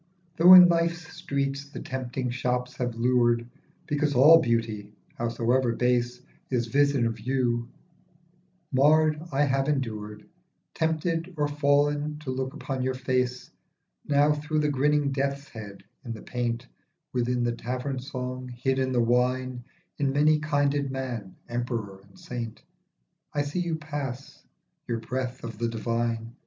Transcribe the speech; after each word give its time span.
THOUGH 0.37 0.53
in 0.55 0.67
life's 0.67 1.13
streets 1.15 1.69
the 1.69 1.79
tempting 1.79 2.31
shops 2.31 2.75
have 2.77 2.95
lured 2.95 3.47
Because 3.85 4.15
all 4.15 4.41
beauty, 4.41 4.91
howsoever 5.19 5.73
base, 5.73 6.19
Is 6.49 6.65
vision 6.65 7.05
of 7.05 7.19
you, 7.19 7.69
marred, 8.71 9.21
I 9.31 9.43
have 9.43 9.67
endured, 9.69 10.27
Tempted 10.73 11.35
or 11.37 11.47
fall'n, 11.47 12.17
to 12.23 12.31
look 12.31 12.55
upon 12.55 12.81
your 12.81 12.95
face. 12.95 13.51
Now 14.03 14.33
through 14.33 14.61
the 14.61 14.69
grinning 14.71 15.11
death's 15.11 15.47
head 15.49 15.83
in 16.03 16.13
the 16.13 16.23
paint, 16.23 16.65
Within 17.13 17.43
the 17.43 17.51
tavern 17.55 17.99
song, 17.99 18.47
hid 18.47 18.79
in 18.79 18.93
the 18.93 19.03
wine, 19.03 19.63
In 19.99 20.11
many 20.11 20.39
kinded 20.39 20.89
man, 20.89 21.35
emperor 21.47 22.01
and 22.01 22.17
saint, 22.17 22.63
I 23.35 23.43
see 23.43 23.59
you 23.59 23.75
pass, 23.75 24.41
you;.breath 24.87 25.43
of 25.43 25.59
the 25.59 25.67
divine. 25.69 26.33